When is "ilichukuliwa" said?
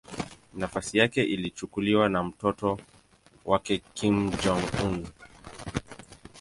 1.23-2.09